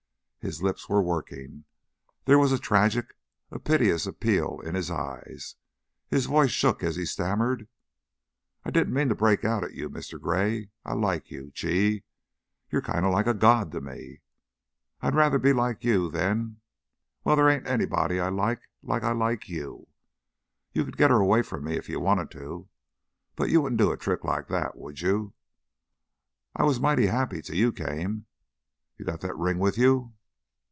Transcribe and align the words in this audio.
His 0.43 0.59
lips 0.63 0.89
were 0.89 1.03
working; 1.03 1.65
there 2.25 2.39
was 2.39 2.51
a 2.51 2.57
tragic, 2.57 3.15
a 3.51 3.59
piteous 3.59 4.07
appeal 4.07 4.59
in 4.61 4.73
his 4.73 4.89
eyes; 4.89 5.53
his 6.09 6.25
voice 6.25 6.49
shook 6.49 6.81
as 6.81 6.95
he 6.95 7.05
stammered: 7.05 7.67
"I 8.65 8.71
didn't 8.71 8.91
mean 8.95 9.07
to 9.09 9.13
break 9.13 9.45
out 9.45 9.63
at 9.63 9.73
you, 9.75 9.87
Mr. 9.87 10.19
Gray. 10.19 10.71
I 10.83 10.93
like 10.95 11.29
you. 11.29 11.51
Gee! 11.53 11.97
I 11.97 12.03
You're 12.71 12.81
kinda 12.81 13.07
like 13.09 13.37
God 13.37 13.71
to 13.73 13.81
me. 13.81 14.21
I'd 14.99 15.13
ruther 15.13 15.37
be 15.37 15.53
like 15.53 15.83
you 15.83 16.09
than 16.09 16.59
well, 17.23 17.35
there 17.35 17.47
ain't 17.47 17.65
nobody 17.65 18.19
I 18.19 18.29
like 18.29 18.61
like 18.81 19.03
I 19.03 19.11
like 19.11 19.47
you 19.47 19.89
You 20.73 20.85
could 20.85 20.97
get 20.97 21.11
her 21.11 21.19
away 21.19 21.43
from 21.43 21.65
me 21.65 21.75
if 21.77 21.87
you 21.87 21.99
wanted 21.99 22.31
to, 22.31 22.67
but 23.35 23.51
you 23.51 23.61
wouldn't 23.61 23.77
do 23.79 23.91
a 23.91 23.95
trick 23.95 24.23
like 24.23 24.47
that, 24.47 24.75
would 24.75 25.01
you? 25.01 25.35
I 26.55 26.63
was 26.63 26.79
mighty 26.79 27.05
happy 27.05 27.43
till 27.43 27.55
you 27.57 27.71
came 27.71 28.25
You 28.97 29.05
got 29.05 29.21
that 29.21 29.37
ring 29.37 29.59
with 29.59 29.77
you?" 29.77 30.15